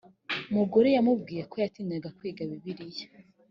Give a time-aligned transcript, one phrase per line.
[0.55, 3.05] mugore yamubwiye ko yatinyaga kwiga bibiliya